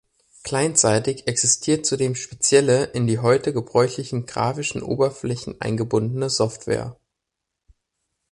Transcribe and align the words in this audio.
Clientseitig 0.43 1.27
existiert 1.27 1.85
zudem 1.85 2.15
spezielle, 2.15 2.85
in 2.85 3.05
die 3.05 3.19
heute 3.19 3.53
gebräuchlichen 3.53 4.25
grafischen 4.25 4.81
Oberflächen 4.81 5.61
eingebundene 5.61 6.31
Software. 6.31 6.97